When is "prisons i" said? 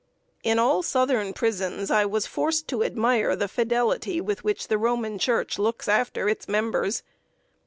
1.31-2.05